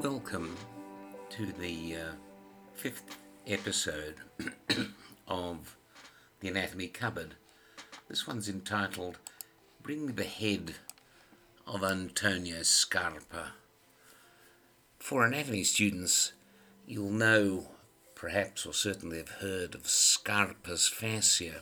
[0.00, 0.56] Welcome
[1.30, 2.12] to the uh,
[2.72, 4.14] fifth episode
[5.28, 5.76] of
[6.40, 7.34] the Anatomy Cupboard.
[8.08, 9.18] This one's entitled
[9.82, 10.76] Bring the Head
[11.66, 13.52] of Antonio Scarpa.
[14.98, 16.32] For anatomy students,
[16.86, 17.68] you'll know,
[18.14, 21.60] perhaps, or certainly have heard of Scarpa's fascia.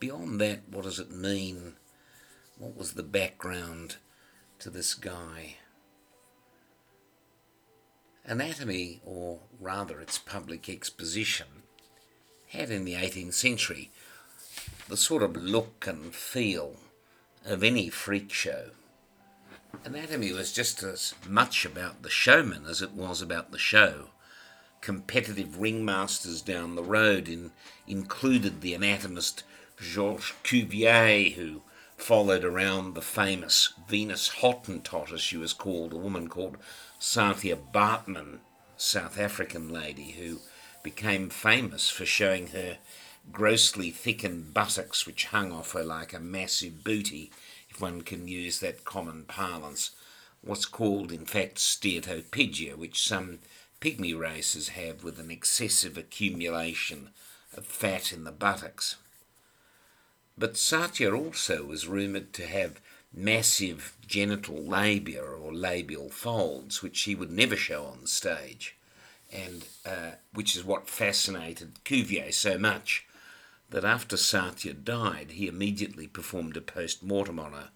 [0.00, 1.74] Beyond that, what does it mean?
[2.58, 3.96] What was the background
[4.58, 5.56] to this guy?
[8.24, 11.46] Anatomy, or rather its public exposition,
[12.48, 13.90] had in the 18th century
[14.88, 16.76] the sort of look and feel
[17.44, 18.70] of any freak show.
[19.84, 24.10] Anatomy was just as much about the showman as it was about the show.
[24.80, 27.50] Competitive ringmasters down the road in,
[27.88, 29.42] included the anatomist
[29.80, 31.62] Georges Cuvier, who
[31.96, 36.56] followed around the famous Venus Hottentot, as she was called, a woman called
[37.02, 38.38] Sathya Baartman,
[38.76, 40.38] South African lady, who
[40.84, 42.78] became famous for showing her
[43.32, 47.32] grossly thickened buttocks, which hung off her like a massive booty,
[47.68, 49.90] if one can use that common parlance.
[50.42, 53.40] What's called, in fact, steatopygia, which some
[53.80, 57.10] pygmy races have with an excessive accumulation
[57.56, 58.94] of fat in the buttocks.
[60.38, 62.80] But Sathya also was rumoured to have
[63.14, 68.76] massive genital labia or labial folds, which she would never show on the stage,
[69.32, 73.06] and uh, which is what fascinated Cuvier so much
[73.70, 77.70] that after Sathya died, he immediately performed a post mortem on her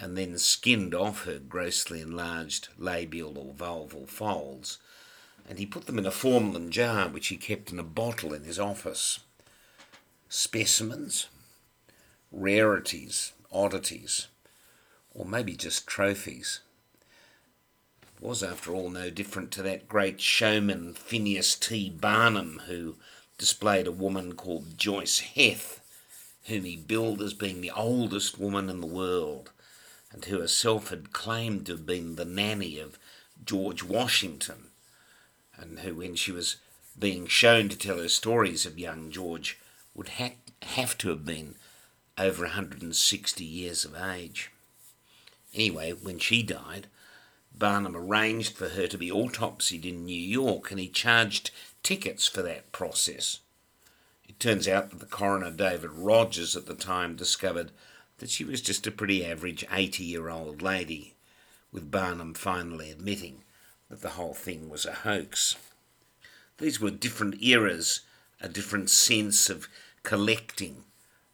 [0.00, 4.78] and then skinned off her grossly enlarged labial or vulval folds,
[5.46, 8.44] and he put them in a formalin jar which he kept in a bottle in
[8.44, 9.20] his office.
[10.30, 11.28] Specimens,
[12.32, 14.28] rarities, oddities,
[15.14, 16.60] or maybe just trophies.
[18.20, 21.88] Was, after all, no different to that great showman Phineas T.
[21.88, 22.96] Barnum, who
[23.38, 25.80] displayed a woman called Joice Heth,
[26.44, 29.50] whom he billed as being the oldest woman in the world,
[30.12, 32.98] and who herself had claimed to have been the nanny of
[33.42, 34.70] George Washington,
[35.56, 36.56] and who, when she was
[36.98, 39.58] being shown to tell her stories of young George,
[39.94, 41.54] would ha- have to have been
[42.18, 44.50] over 160 years of age.
[45.54, 46.86] Anyway, when she died,
[47.52, 51.50] Barnum arranged for her to be autopsied in New York and he charged
[51.82, 53.40] tickets for that process.
[54.28, 57.72] It turns out that the coroner, David Rogers, at the time discovered
[58.18, 61.14] that she was just a pretty average 80 year old lady,
[61.72, 63.42] with Barnum finally admitting
[63.88, 65.56] that the whole thing was a hoax.
[66.58, 68.02] These were different eras,
[68.40, 69.68] a different sense of
[70.02, 70.84] collecting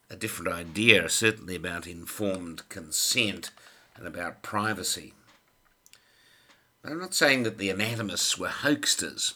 [0.09, 3.51] a different idea, certainly about informed consent
[3.97, 5.13] and about privacy.
[6.85, 9.35] I'm not saying that the anatomists were hoaxsters.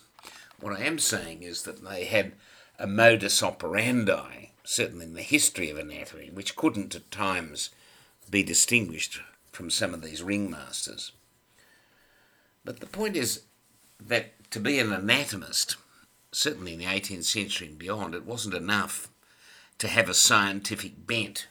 [0.61, 2.33] What I am saying is that they had
[2.79, 7.71] a modus operandi, certainly in the history of anatomy, which couldn't at times
[8.31, 11.11] be distinguished from some of these ringmasters.
[12.65, 13.43] But the point is
[14.01, 15.77] that to be an anatomist,
[16.31, 19.09] certainly in the 18th century and beyond, it wasn't enough
[19.79, 21.49] to have a scientific bent.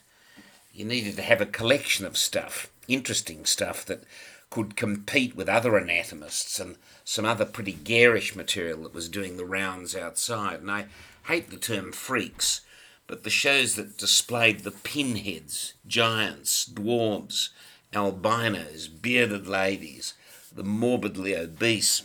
[0.72, 4.04] You needed to have a collection of stuff, interesting stuff that
[4.50, 9.44] could compete with other anatomists and some other pretty garish material that was doing the
[9.44, 10.60] rounds outside.
[10.60, 10.86] And I
[11.26, 12.62] hate the term freaks,
[13.06, 17.50] but the shows that displayed the pinheads, giants, dwarves,
[17.94, 20.14] albinos, bearded ladies,
[20.52, 22.02] the morbidly obese,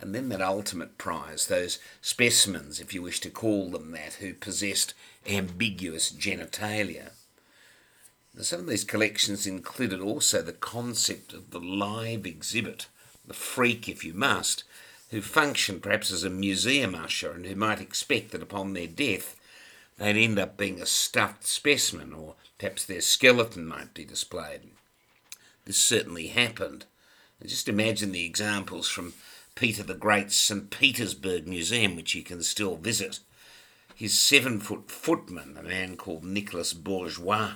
[0.00, 4.32] and then that ultimate prize, those specimens, if you wish to call them that, who
[4.32, 4.94] possessed
[5.26, 7.10] ambiguous genitalia.
[8.40, 12.86] Some of these collections included also the concept of the live exhibit,
[13.26, 14.62] the freak, if you must,
[15.10, 19.34] who functioned perhaps as a museum usher and who might expect that upon their death
[19.96, 24.60] they'd end up being a stuffed specimen or perhaps their skeleton might be displayed.
[25.64, 26.86] This certainly happened.
[27.40, 29.14] And just imagine the examples from
[29.54, 30.70] Peter the Great's St.
[30.70, 33.18] Petersburg Museum, which you can still visit.
[33.94, 37.54] His seven foot footman, a man called Nicholas Bourgeois,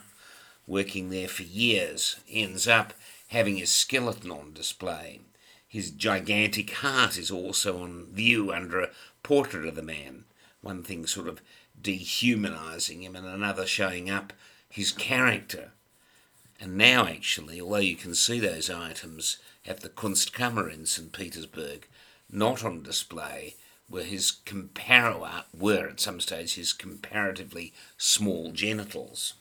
[0.73, 2.95] working there for years, ends up
[3.29, 5.21] having his skeleton on display.
[5.69, 8.91] His gigantic heart is also on view under a
[9.23, 10.25] portrait of the man,
[10.63, 11.43] one thing sort of
[11.79, 14.33] dehumanizing him, and another showing up
[14.67, 15.73] his character.
[16.59, 19.37] And now, actually, although you can see those items
[19.67, 21.13] at the Kunstkammer in St.
[21.13, 21.87] Petersburg,
[22.31, 23.57] not on display
[23.91, 29.35] were his compar- were at some stage his comparatively small genitals.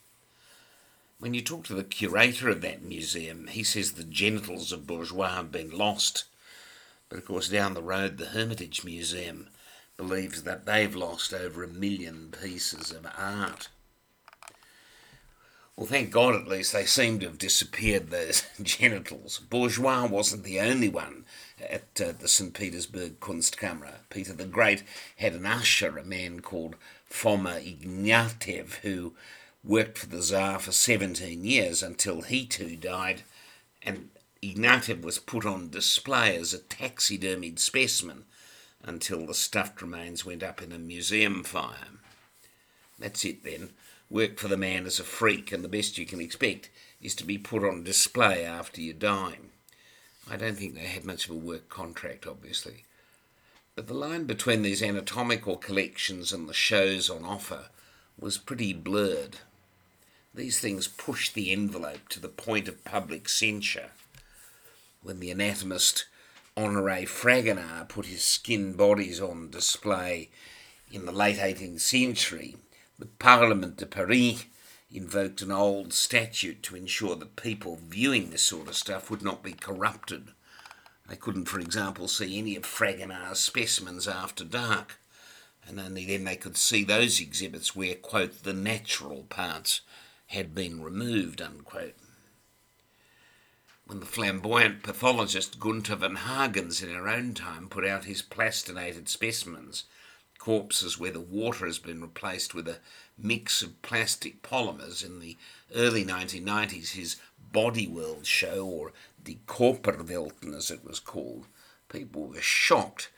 [1.21, 5.35] When you talk to the curator of that museum, he says the genitals of bourgeois
[5.35, 6.23] have been lost.
[7.09, 9.49] But of course, down the road, the Hermitage Museum
[9.97, 13.69] believes that they've lost over a million pieces of art.
[15.75, 19.37] Well, thank God at least they seem to have disappeared, those genitals.
[19.47, 21.25] Bourgeois wasn't the only one
[21.61, 22.55] at uh, the St.
[22.55, 23.97] Petersburg Kunstkamera.
[24.09, 24.81] Peter the Great
[25.17, 26.77] had an usher, a man called
[27.07, 29.13] Foma Ignatiev, who
[29.63, 33.23] worked for the Tsar for 17 years until he too died,
[33.83, 34.09] and
[34.41, 38.25] Ignatiev was put on display as a taxidermied specimen
[38.83, 41.87] until the stuffed remains went up in a museum fire.
[42.97, 43.69] That's it then.
[44.09, 46.69] Work for the man as a freak, and the best you can expect
[47.01, 49.37] is to be put on display after you die.
[50.29, 52.85] I don't think they had much of a work contract, obviously.
[53.75, 57.69] But the line between these anatomical collections and the shows on offer
[58.19, 59.37] was pretty blurred.
[60.33, 63.91] These things pushed the envelope to the point of public censure.
[65.03, 66.05] When the anatomist
[66.55, 70.29] Honoré Fragonard put his skin bodies on display
[70.89, 72.55] in the late 18th century,
[72.97, 74.45] the Parlement de Paris
[74.89, 79.43] invoked an old statute to ensure that people viewing this sort of stuff would not
[79.43, 80.29] be corrupted.
[81.09, 84.99] They couldn't, for example, see any of Fragonard's specimens after dark,
[85.67, 89.81] and only then they could see those exhibits where, quote, the natural parts
[90.31, 91.95] had been removed, unquote.
[93.85, 99.09] When the flamboyant pathologist Gunther van Hagens in our own time put out his plastinated
[99.09, 99.83] specimens,
[100.37, 102.77] corpses where the water has been replaced with a
[103.17, 105.35] mix of plastic polymers in the
[105.75, 107.17] early 1990s, his
[107.51, 111.47] Body World show, or the Körperwelten as it was called,
[111.89, 113.11] people were shocked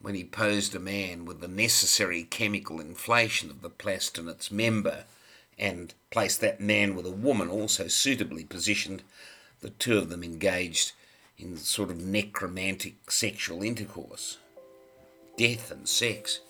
[0.00, 5.04] when he posed a man with the necessary chemical inflation of the plastinate member
[5.58, 9.02] and placed that man with a woman also suitably positioned,
[9.60, 10.92] the two of them engaged
[11.38, 14.38] in sort of necromantic sexual intercourse.
[15.36, 16.40] Death and sex.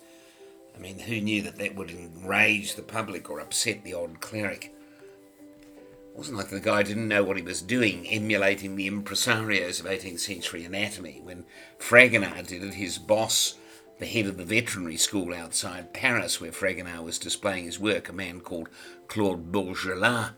[0.75, 4.65] I mean, who knew that that would enrage the public or upset the old cleric?
[4.65, 9.85] It wasn't like the guy didn't know what he was doing, emulating the impresarios of
[9.85, 11.19] 18th century anatomy.
[11.23, 11.45] When
[11.79, 13.55] Fragonard did it, his boss,
[13.99, 18.13] the head of the veterinary school outside Paris, where Fragonard was displaying his work, a
[18.13, 18.69] man called
[19.07, 20.31] Claude Bourgelat,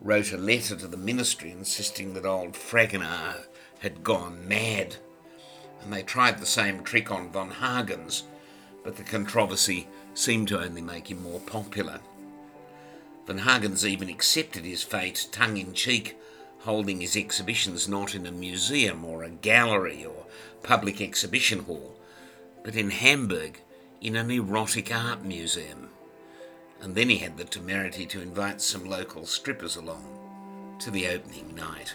[0.00, 3.46] wrote a letter to the ministry insisting that old Fragonard
[3.80, 4.96] had gone mad.
[5.82, 8.22] And they tried the same trick on von Hagens
[8.84, 11.98] but the controversy seemed to only make him more popular.
[13.26, 16.16] Van Hagens even accepted his fate tongue in cheek,
[16.60, 20.26] holding his exhibitions not in a museum or a gallery or
[20.62, 21.96] public exhibition hall,
[22.64, 23.60] but in Hamburg
[24.00, 25.90] in an erotic art museum.
[26.80, 31.54] And then he had the temerity to invite some local strippers along to the opening
[31.54, 31.94] night.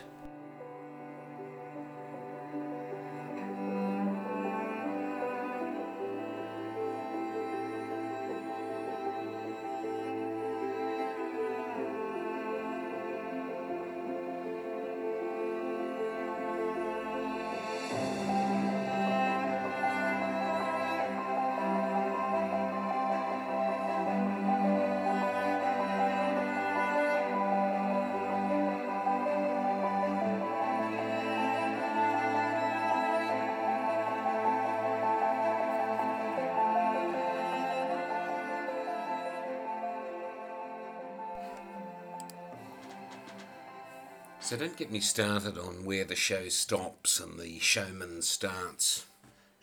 [44.50, 49.06] So don't get me started on where the show stops and the showman starts.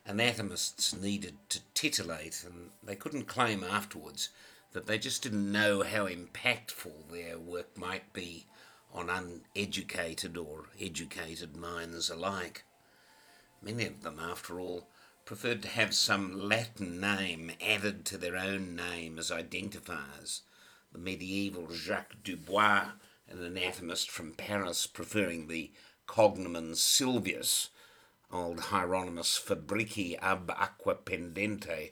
[0.07, 4.29] Anatomists needed to titillate, and they couldn't claim afterwards
[4.75, 8.47] that they just didn't know how impactful their work might be
[8.95, 12.63] on uneducated or educated minds alike.
[13.61, 14.87] Many of them, after all,
[15.25, 20.43] preferred to have some Latin name added to their own name as identifiers.
[20.93, 22.91] The medieval Jacques Dubois
[23.29, 25.71] an anatomist from Paris preferring the
[26.07, 27.69] cognomen Silvius,
[28.33, 31.91] old Hieronymus Fabrici ab aqua pendente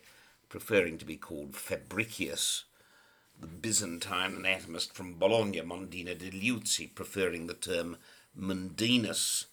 [0.48, 2.62] preferring to be called Fabricius,
[3.40, 7.96] the Byzantine anatomist from Bologna, Mondino de Liuzzi, preferring the term
[8.38, 9.46] Mundinus,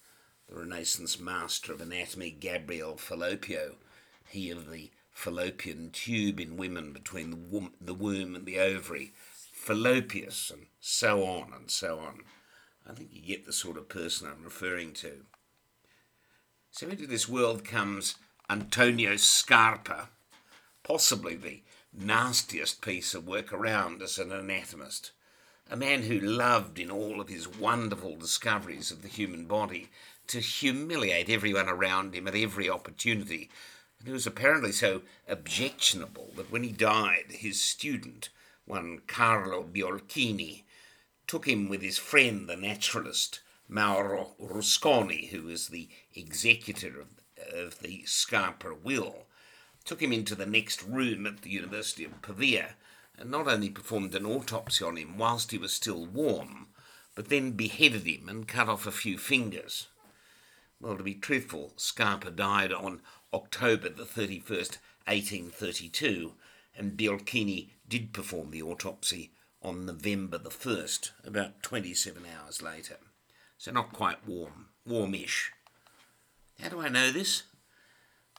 [0.47, 3.77] the Renaissance master of anatomy, Gabriel Fallopio,
[4.27, 7.31] he of the fallopian tube in women between
[7.81, 9.13] the womb and the ovary,
[9.61, 12.21] Fallopius, and so on and so on.
[12.89, 15.25] I think you get the sort of person I'm referring to.
[16.71, 18.15] So into this world comes
[18.49, 20.09] Antonio Scarpa,
[20.81, 21.61] possibly the
[21.93, 25.11] nastiest piece of work around as an anatomist.
[25.71, 29.89] a man who loved in all of his wonderful discoveries of the human body
[30.27, 33.49] to humiliate everyone around him at every opportunity.
[33.97, 38.29] And who was apparently so objectionable that when he died, his student,
[38.71, 40.63] one Carlo Biolchini,
[41.27, 47.07] took him with his friend, the naturalist Mauro Rusconi, who was the executor of,
[47.53, 49.25] of the Scarpa will,
[49.83, 52.75] took him into the next room at the University of Pavia
[53.17, 56.67] and not only performed an autopsy on him whilst he was still warm,
[57.13, 59.87] but then beheaded him and cut off a few fingers.
[60.79, 63.01] Well, to be truthful, Scarpa died on
[63.33, 66.35] October the 31st, 1832,
[66.77, 72.95] and Biolchini did perform the autopsy on November the 1st, about 27 hours later.
[73.57, 75.51] So not quite warm, warmish.
[76.61, 77.43] How do I know this?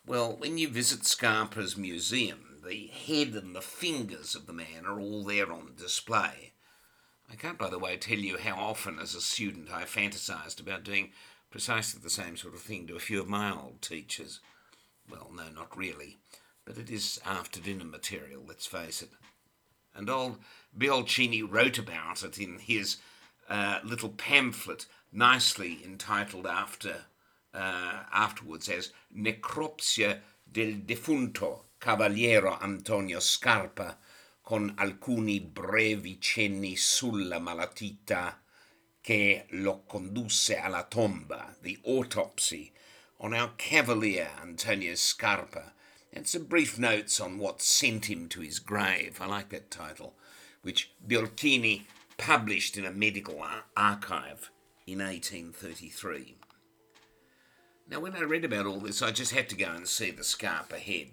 [0.07, 4.99] Well, when you visit Scarpa's museum, the head and the fingers of the man are
[4.99, 6.53] all there on display.
[7.31, 10.83] I can't, by the way, tell you how often as a student I fantasized about
[10.83, 11.11] doing
[11.51, 14.41] precisely the same sort of thing to a few of my old teachers.
[15.11, 16.17] Well, no, not really,
[16.65, 19.11] but it is after dinner material, let's face it.
[19.95, 20.39] And old
[20.77, 22.97] Biolchini wrote about it in his
[23.49, 27.07] uh, little pamphlet, nicely entitled after
[27.55, 30.21] uh, afterwards as Necropsia
[30.51, 33.99] del defunto Cavaliero Antonio Scarpa,
[34.43, 38.41] con alcuni brevi cenni sulla malattia
[39.01, 42.73] che lo condusse alla tomba, the autopsy
[43.19, 45.73] on our Cavalier Antonio Scarpa,
[46.13, 49.19] and some brief notes on what sent him to his grave.
[49.21, 50.15] I like that title,
[50.63, 51.85] which Biolchini
[52.19, 54.51] published in a medical ar- archive
[54.87, 56.37] in 1833.
[57.89, 60.25] Now, when I read about all this, I just had to go and see the
[60.25, 61.09] Scarpa head.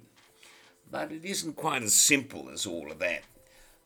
[0.89, 3.23] But it isn't quite as simple as all of that.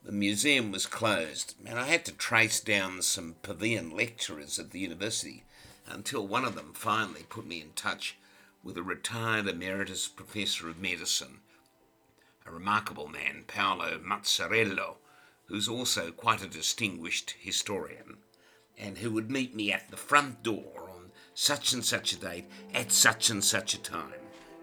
[0.04, 4.78] The museum was closed, and I had to trace down some Pavian lecturers at the
[4.78, 5.44] university
[5.86, 8.16] until one of them finally put me in touch
[8.64, 11.40] with a retired emeritus professor of medicine,
[12.46, 14.96] a remarkable man, Paolo Mazzarello,
[15.46, 18.16] who's also quite a distinguished historian,
[18.78, 22.46] and who would meet me at the front door on such and such a date
[22.72, 24.12] at such and such a time.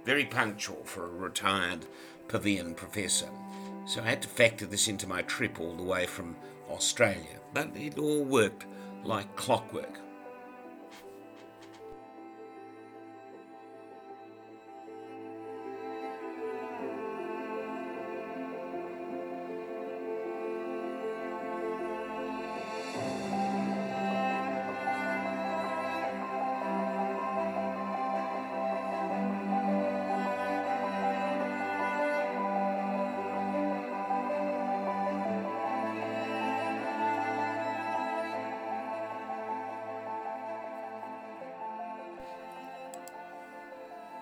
[0.03, 1.85] Very punctual for a retired
[2.27, 3.29] Pavian professor.
[3.85, 6.35] So I had to factor this into my trip all the way from
[6.69, 8.65] Australia, but it all worked
[9.03, 10.00] like clockwork.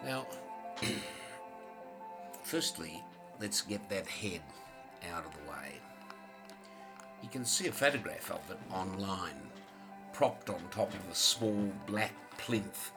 [0.09, 0.25] Now,
[2.43, 3.03] firstly,
[3.39, 4.41] let's get that head
[5.13, 5.73] out of the way.
[7.21, 9.39] You can see a photograph of it online,
[10.11, 12.89] propped on top of a small black plinth.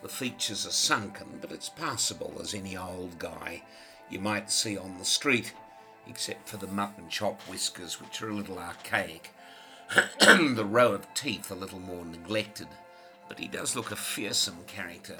[0.00, 3.64] The features are sunken, but it's passable as any old guy
[4.08, 5.52] you might see on the street,
[6.06, 9.34] except for the mutton chop whiskers, which are a little archaic,
[10.20, 12.68] the row of teeth a little more neglected.
[13.28, 15.16] But he does look a fearsome character,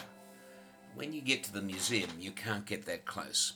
[0.94, 3.54] when you get to the museum, you can't get that close.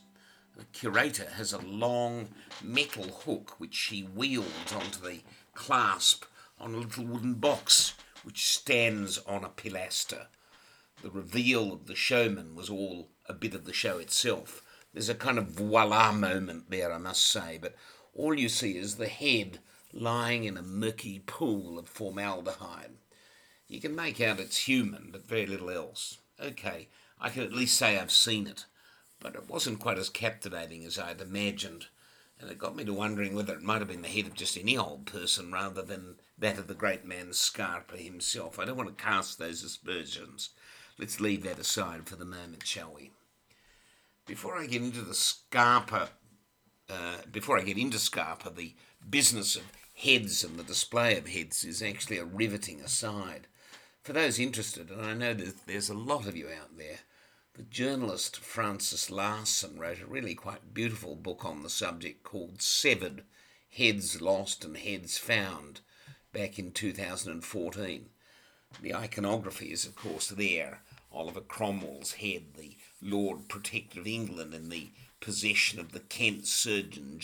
[0.57, 2.29] The curator has a long
[2.63, 5.21] metal hook which she wields onto the
[5.55, 6.25] clasp
[6.61, 10.27] on a little wooden box which stands on a pilaster.
[11.03, 14.63] The reveal of the showman was all a bit of the show itself.
[14.93, 17.75] There's a kind of voila moment there, I must say, but
[18.15, 19.59] all you see is the head
[19.93, 22.93] lying in a murky pool of formaldehyde.
[23.67, 26.19] You can make out it's human, but very little else.
[26.41, 26.89] Okay,
[27.21, 28.67] I can at least say I've seen it,
[29.21, 31.87] but it wasn't quite as captivating as I'd imagined,
[32.39, 34.59] and it got me to wondering whether it might have been the head of just
[34.59, 38.59] any old person rather than that of the great man Scarpa himself.
[38.59, 40.51] I don't want to cast those aspersions.
[40.99, 43.13] Let's leave that aside for the moment, shall we?
[44.27, 46.11] Before I get into the Scarpa,
[46.89, 48.75] uh, before I get into Scarpa, the
[49.09, 49.63] business of
[49.95, 53.47] heads and the display of heads is actually a riveting aside.
[54.05, 56.99] For those interested, and I know that there's a lot of you out there,
[57.55, 63.25] the journalist Frances Larson wrote a really quite beautiful book on the subject called Severed
[63.71, 65.81] Heads Lost and Heads Found
[66.35, 68.11] back in 2014.
[68.83, 74.69] The iconography is, of course, there Oliver Cromwell's head, the Lord Protector of England, in
[74.69, 77.19] the possession of the Kent surgeon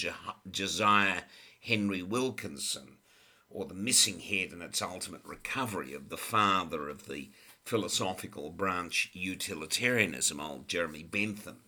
[0.51, 1.25] Josiah
[1.61, 2.97] Henry Wilkinson,
[3.51, 7.29] or the missing head and its ultimate recovery of the father of the
[7.65, 11.59] philosophical branch utilitarianism, old Jeremy Bentham.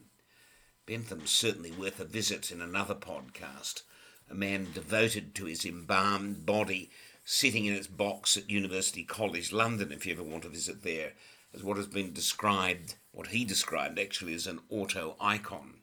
[0.87, 3.83] Bentham's certainly worth a visit in another podcast.
[4.31, 6.91] A man devoted to his embalmed body,
[7.25, 11.13] sitting in its box at University College London, if you ever want to visit there,
[11.55, 15.75] as what has been described, what he described actually as an auto icon.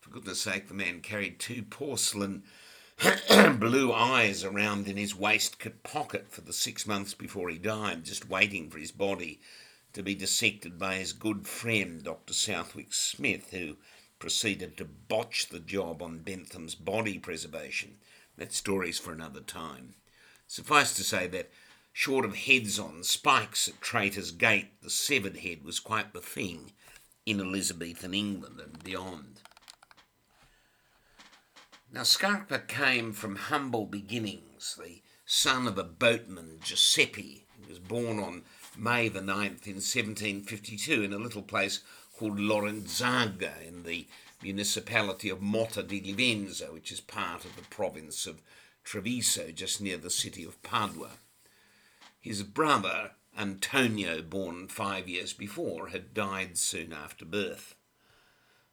[0.00, 2.44] For goodness sake, the man carried two porcelain
[3.58, 8.28] blue eyes around in his waistcoat pocket for the six months before he died, just
[8.28, 9.40] waiting for his body
[9.92, 12.32] to be dissected by his good friend, Dr.
[12.32, 13.76] Southwood Smith, who
[14.18, 17.96] proceeded to botch the job on Bentham's body preservation.
[18.36, 19.94] That story's for another time.
[20.46, 21.50] Suffice to say that,
[21.92, 26.72] short of heads on spikes at Traitor's Gate, the severed head was quite the thing
[27.26, 29.40] in Elizabethan England and beyond.
[31.94, 37.46] Now, Scarpa came from humble beginnings, the son of a boatman, Giuseppe.
[37.56, 38.42] He was born on
[38.76, 41.82] May the 9th in 1752 in a little place
[42.18, 44.08] called Lorenzaga in the
[44.42, 48.42] municipality of Motta di Livenza, which is part of the province of
[48.82, 51.10] Treviso, just near the city of Padua.
[52.20, 57.76] His brother, Antonio, born five years before, had died soon after birth.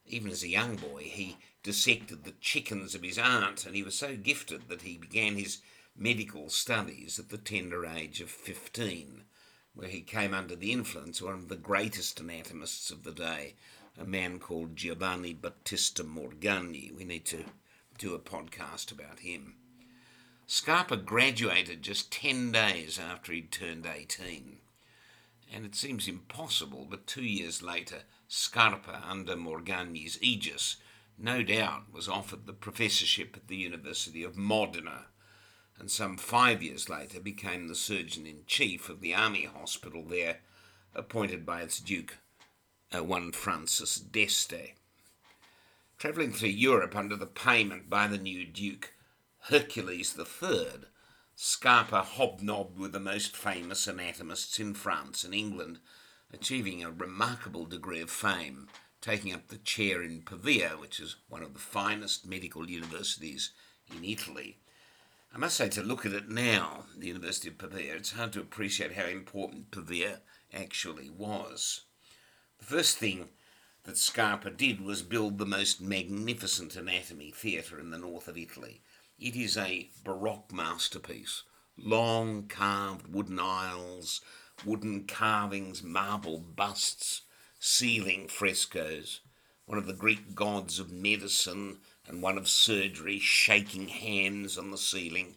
[0.08, 3.94] Even as a young boy, he dissected the chickens of his aunt, and he was
[3.94, 5.58] so gifted that he began his
[5.96, 9.24] medical studies at the tender age of 15,
[9.74, 13.54] where he came under the influence of one of the greatest anatomists of the day,
[13.98, 16.90] a man called Giovanni Battista Morgagni.
[16.94, 17.44] We need to
[17.98, 19.54] do a podcast about him.
[20.46, 24.58] Scarpa graduated just 10 days after he'd turned 18.
[25.54, 30.76] And it seems impossible, but two years later, Scarpa, under Morgagni's aegis,
[31.18, 35.06] no doubt was offered the professorship at the University of Modena,
[35.78, 40.40] and some five years later became the surgeon in chief of the army hospital there,
[40.94, 42.18] appointed by its Duke,
[42.94, 44.74] uh, one Francis d'Este.
[45.98, 48.94] Travelling through Europe under the payment by the new Duke
[49.46, 50.86] Hercules III,
[51.34, 55.80] Scarpa hobnobbed with the most famous anatomists in France and England,
[56.32, 58.68] achieving a remarkable degree of fame
[59.02, 63.50] taking up the chair in Pavia, which is one of the finest medical universities
[63.94, 64.58] in Italy.
[65.34, 68.40] I must say, to look at it now, the University of Pavia, it's hard to
[68.40, 70.20] appreciate how important Pavia
[70.54, 71.82] actually was.
[72.58, 73.30] The first thing
[73.84, 78.82] that Scarpa did was build the most magnificent anatomy theatre in the north of Italy.
[79.18, 81.42] It is a Baroque masterpiece.
[81.76, 84.20] Long carved wooden aisles,
[84.64, 87.22] wooden carvings, marble busts,
[87.64, 89.20] ceiling frescoes,
[89.66, 94.76] one of the Greek gods of medicine and one of surgery shaking hands on the
[94.76, 95.36] ceiling.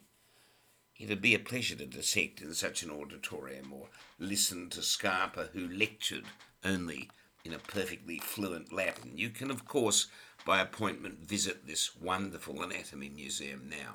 [0.98, 5.68] It'd be a pleasure to dissect in such an auditorium or listen to Scarpa, who
[5.68, 6.24] lectured
[6.64, 7.08] only
[7.44, 9.12] in a perfectly fluent Latin.
[9.16, 10.08] You can, of course,
[10.44, 13.94] by appointment, visit this wonderful anatomy museum now.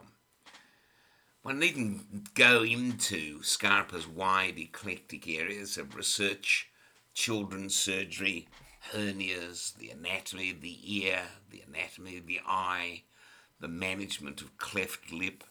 [1.41, 6.70] One needn't go into Scarpa's wide eclectic areas of research
[7.13, 8.47] children's surgery,
[8.91, 13.03] hernias, the anatomy of the ear, the anatomy of the eye,
[13.59, 15.43] the management of cleft lip,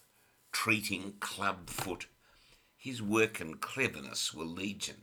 [0.53, 2.07] treating club foot.
[2.77, 5.03] His work and cleverness were legion.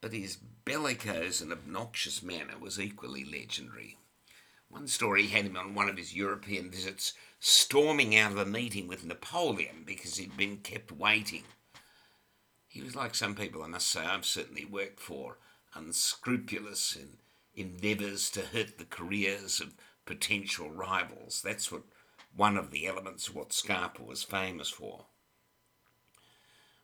[0.00, 3.96] But his bellicose and obnoxious manner was equally legendary.
[4.68, 8.88] One story had him on one of his European visits storming out of a meeting
[8.88, 11.44] with Napoleon because he'd been kept waiting.
[12.74, 15.38] He was like some people, I must say, I've certainly worked for,
[15.74, 17.18] unscrupulous in
[17.54, 19.74] endeavours to hurt the careers of
[20.06, 21.40] potential rivals.
[21.40, 21.84] That's what
[22.34, 25.06] one of the elements of what Scarpa was famous for.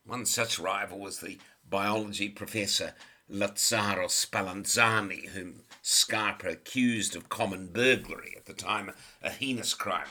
[0.05, 2.94] One such rival was the biology professor
[3.29, 8.92] Lazzaro Spallanzani, whom Scarpa accused of common burglary, at the time
[9.24, 10.07] a heinous crime.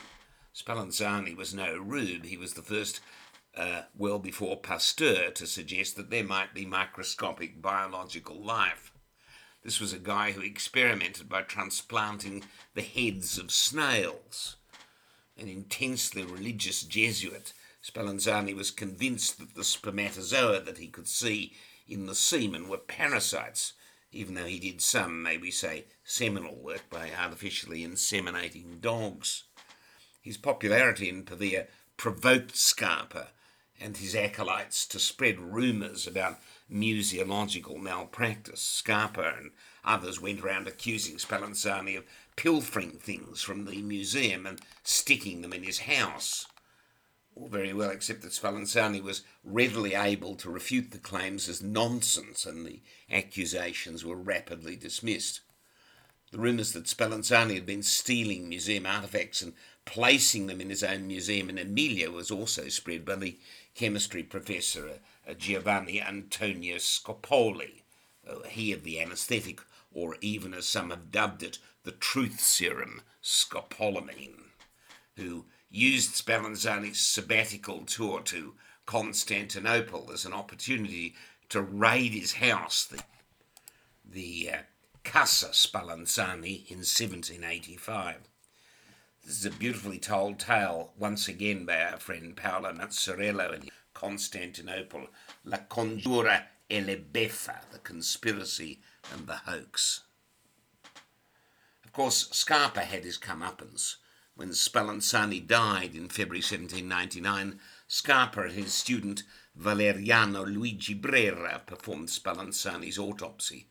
[0.53, 2.99] Spallanzani was no rube, he was the first
[3.59, 8.93] uh, well before Pasteur to suggest that there might be microscopic biological life.
[9.63, 14.55] This was a guy who experimented by transplanting the heads of snails.
[15.37, 17.51] An intensely religious Jesuit,
[17.83, 21.53] Spallanzani was convinced that the spermatozoa that he could see
[21.85, 23.73] in the semen were parasites,
[24.13, 29.43] even though he did some, may we say, seminal work by artificially inseminating dogs.
[30.21, 31.67] His popularity in Pavia
[31.97, 33.27] provoked Scarpa,
[33.81, 36.39] and his acolytes to spread rumours about
[36.71, 38.61] museological malpractice.
[38.61, 39.51] Scarpa and
[39.83, 45.63] others went around accusing Spallanzani of pilfering things from the museum and sticking them in
[45.63, 46.47] his house.
[47.35, 52.45] All very well, except that Spallanzani was readily able to refute the claims as nonsense
[52.45, 55.41] and the accusations were rapidly dismissed.
[56.31, 59.53] The rumours that Spallanzani had been stealing museum artefacts and
[59.85, 63.39] placing them in his own museum in Emilia was also spread by the
[63.79, 67.83] chemistry professor uh, Giovanni Antonio Scopoli,
[68.29, 69.61] uh, he of the anaesthetic,
[69.93, 74.49] or even as some have dubbed it, the truth serum, scopolamine,
[75.15, 81.15] who used Spallanzani's sabbatical tour to Constantinople as an opportunity
[81.47, 83.01] to raid his house, the,
[84.03, 84.57] the uh,
[85.05, 88.27] Casa Spallanzani, in 1785.
[89.29, 95.05] This is a beautifully told tale, once again by our friend Paolo Mazzarello in Constantinople,
[95.45, 98.79] La Congiura e le Beffa, the conspiracy
[99.13, 100.01] and the hoax.
[101.85, 103.97] Of course, Scarpa had his comeuppance.
[104.33, 109.21] When Spallanzani died in February 1799, Scarpa and his student
[109.55, 113.67] Valeriano Luigi Brera performed Spallanzani's autopsy,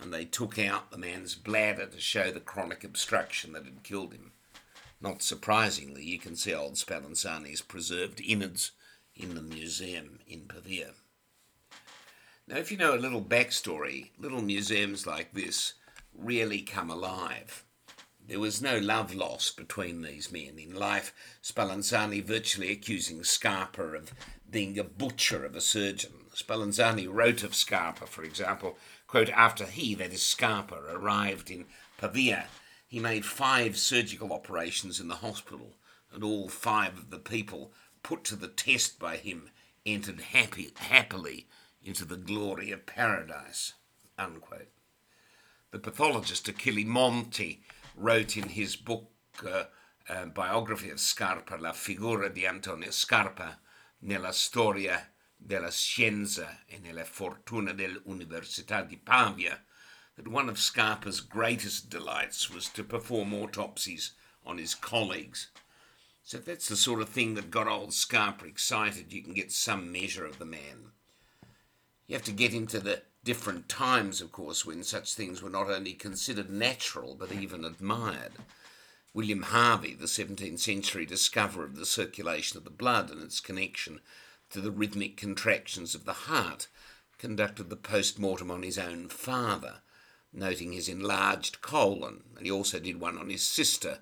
[0.00, 4.12] and they took out the man's bladder to show the chronic obstruction that had killed
[4.12, 4.32] him.
[5.00, 8.72] Not surprisingly, you can see old Spallanzani's preserved innards
[9.14, 10.90] in the museum in Pavia.
[12.48, 15.74] Now, if you know a little backstory, little museums like this
[16.14, 17.64] really come alive.
[18.26, 20.58] There was no love lost between these men.
[20.58, 24.12] In life, Spallanzani virtually accusing Scarpa of
[24.50, 26.12] being a butcher of a surgeon.
[26.34, 32.48] Spallanzani wrote of Scarpa, for example, quote, after he, that is Scarpa, arrived in Pavia,
[32.88, 35.76] he made five surgical operations in the hospital,
[36.10, 37.70] and all five of the people
[38.02, 39.50] put to the test by him
[39.84, 41.46] entered happy, happily
[41.82, 43.74] into the glory of paradise.
[44.18, 44.72] Unquote.
[45.70, 47.62] The pathologist Achille Monti
[47.94, 49.10] wrote in his book
[49.46, 49.64] uh,
[50.08, 53.58] uh, biography of Scarpa, La figura di Antonio Scarpa,
[54.00, 59.62] nella storia della scienza e nella fortuna dell'Università di Pavia,
[60.18, 64.10] that one of Scarpa's greatest delights was to perform autopsies
[64.44, 65.46] on his colleagues.
[66.24, 69.52] So if that's the sort of thing that got old Scarpa excited, you can get
[69.52, 70.90] some measure of the man.
[72.08, 75.70] You have to get into the different times, of course, when such things were not
[75.70, 78.32] only considered natural but even admired.
[79.14, 84.00] William Harvey, the 17th century discoverer of the circulation of the blood and its connection
[84.50, 86.66] to the rhythmic contractions of the heart,
[87.18, 89.76] conducted the post mortem on his own father
[90.38, 93.98] noting his enlarged colon, and he also did one on his sister,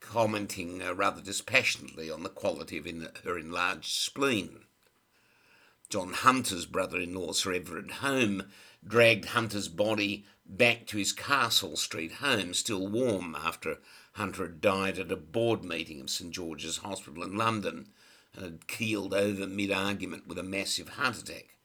[0.00, 4.60] commenting uh, rather dispassionately on the quality of in, her enlarged spleen.
[5.88, 8.44] John Hunter's brother in law, Sir Everard Home,
[8.86, 13.78] dragged Hunter's body back to his Castle Street home, still warm after
[14.12, 17.88] Hunter had died at a board meeting of St George's Hospital in London
[18.34, 21.57] and had keeled over mid argument with a massive heart attack.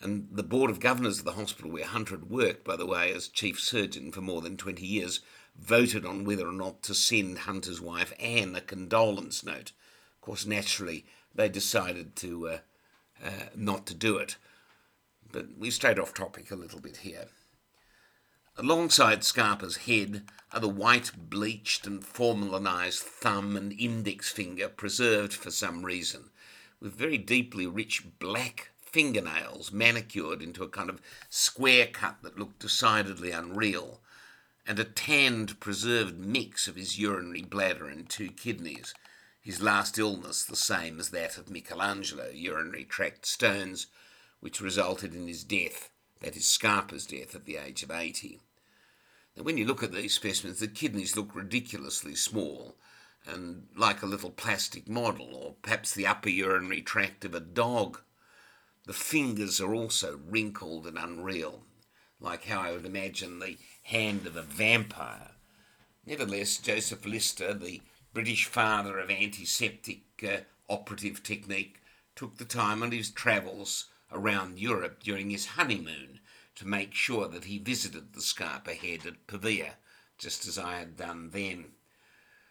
[0.00, 3.12] And the Board of Governors of the hospital where Hunter had worked, by the way,
[3.12, 5.20] as chief surgeon for more than 20 years,
[5.58, 9.72] voted on whether or not to send Hunter's wife Anne a condolence note.
[10.14, 12.58] Of course, naturally, they decided to uh,
[13.22, 14.36] uh, not to do it.
[15.30, 17.26] But we strayed off topic a little bit here.
[18.56, 25.50] Alongside Scarpa's head are the white, bleached, and formalised thumb and index finger preserved for
[25.50, 26.30] some reason,
[26.80, 32.60] with very deeply rich black fingernails manicured into a kind of square cut that looked
[32.60, 34.00] decidedly unreal,
[34.66, 38.94] and a tanned, preserved mix of his urinary bladder and two kidneys.
[39.40, 43.86] His last illness, the same as that of Michelangelo, urinary tract stones,
[44.40, 48.40] which resulted in his death, that is, Scarpa's death, at the age of 80.
[49.36, 52.76] Now, when you look at these specimens, the kidneys look ridiculously small
[53.26, 58.00] and like a little plastic model, or perhaps the upper urinary tract of a dog.
[58.86, 61.64] The fingers are also wrinkled and unreal,
[62.18, 65.32] like how I would imagine the hand of a vampire.
[66.06, 70.38] Nevertheless, Joseph Lister, the British father of antiseptic uh,
[70.68, 71.82] operative technique,
[72.16, 76.20] took the time on his travels around Europe during his honeymoon
[76.56, 79.74] to make sure that he visited the Scarpa head at Pavia,
[80.18, 81.72] just as I had done then.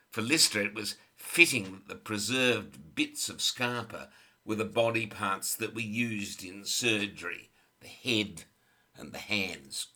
[0.09, 4.09] For Lister, it was fitting that the preserved bits of Scarpa
[4.45, 7.49] were the body parts that were used in surgery
[7.81, 8.43] the head
[8.97, 9.87] and the hands.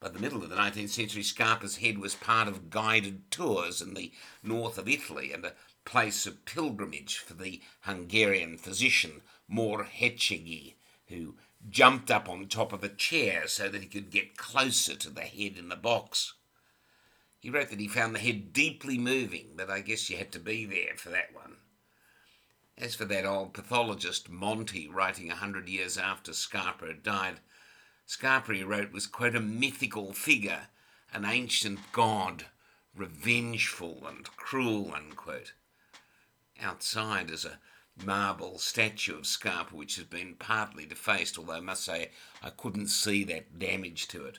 [0.00, 3.92] By the middle of the 19th century, Scarpa's head was part of guided tours in
[3.92, 5.52] the north of Italy and a
[5.84, 9.20] place of pilgrimage for the Hungarian physician
[9.52, 10.74] Mór Hegyegi,
[11.08, 11.36] who
[11.68, 15.22] jumped up on top of a chair so that he could get closer to the
[15.22, 16.32] head in the box.
[17.38, 20.38] He wrote that he found the head deeply moving, but I guess you had to
[20.38, 21.56] be there for that one.
[22.78, 27.40] As for that old pathologist, Monti, writing a hundred years after Scarpa had died,
[28.06, 30.68] Scarpa, he wrote, was, quote, a mythical figure,
[31.12, 32.46] an ancient god,
[32.94, 35.52] revengeful and cruel, unquote.
[36.60, 37.58] Outside is a
[38.04, 42.10] marble statue of Scarpa, which has been partly defaced, although I must say
[42.42, 44.38] I couldn't see that damage to it.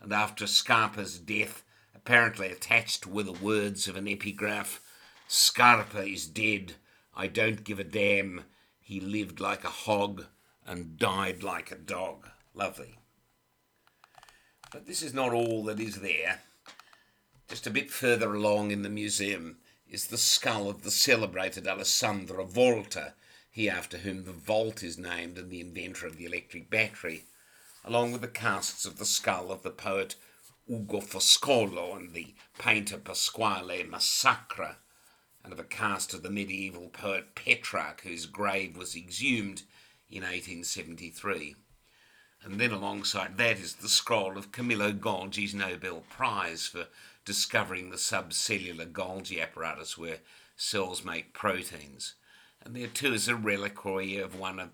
[0.00, 1.62] And after Scarpa's death,
[1.94, 4.80] apparently attached were the words of an epigraph
[5.28, 6.74] Scarpa is dead.
[7.14, 8.44] I don't give a damn.
[8.80, 10.26] He lived like a hog
[10.66, 12.28] and died like a dog.
[12.54, 12.98] Lovely.
[14.72, 16.40] But this is not all that is there.
[17.48, 22.44] Just a bit further along in the museum is the skull of the celebrated Alessandro
[22.44, 23.12] Volta,
[23.50, 27.24] he after whom the Volt is named and the inventor of the electric battery,
[27.84, 30.14] along with the casts of the skull of the poet
[30.70, 34.78] Ugo Foscolo and the painter Pasquale Massacra,
[35.44, 39.62] and of a cast of the medieval poet Petrarch, whose grave was exhumed
[40.10, 41.56] in 1873.
[42.44, 46.86] And then alongside that is the scroll of Camillo Golgi's Nobel Prize for
[47.24, 50.18] discovering the subcellular Golgi apparatus where
[50.56, 52.14] cells make proteins.
[52.64, 54.70] And there too is a reliquary of one of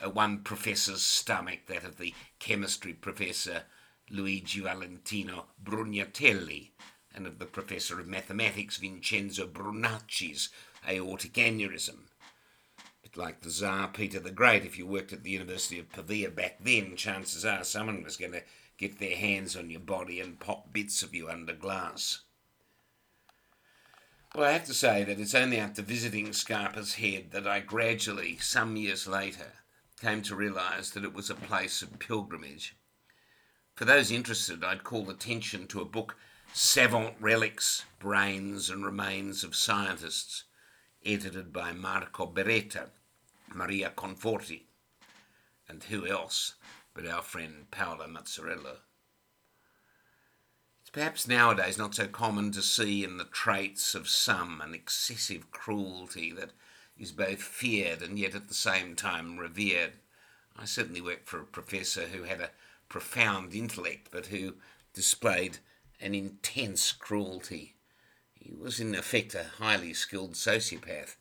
[0.00, 3.62] uh, one professor's stomach, that of the chemistry professor
[4.10, 6.70] Luigi Valentino Brugnatelli,
[7.18, 10.50] and of the professor of mathematics Vincenzo Brunacci's
[10.88, 12.06] aortic aneurysm.
[13.02, 16.30] Bit like the Tsar Peter the Great, if you worked at the University of Pavia
[16.30, 18.44] back then, chances are someone was going to
[18.78, 22.20] get their hands on your body and pop bits of you under glass.
[24.32, 28.36] Well, I have to say that it's only after visiting Scarpa's Head that I gradually,
[28.36, 29.54] some years later,
[30.00, 32.76] came to realise that it was a place of pilgrimage.
[33.74, 36.16] For those interested, I'd call attention to a book,
[36.52, 40.44] Savant Relics, Brains and Remains of Scientists,
[41.04, 42.88] edited by Marco Beretta,
[43.54, 44.62] Maria Conforti,
[45.68, 46.54] and who else
[46.94, 48.78] but our friend Paolo Mazzarello.
[50.80, 55.50] It's perhaps nowadays not so common to see in the traits of some an excessive
[55.50, 56.50] cruelty that
[56.98, 59.92] is both feared and yet at the same time revered.
[60.56, 62.50] I certainly worked for a professor who had a
[62.88, 64.54] profound intellect but who
[64.94, 65.58] displayed
[66.00, 67.74] an intense cruelty.
[68.32, 71.16] He was in effect a highly skilled sociopath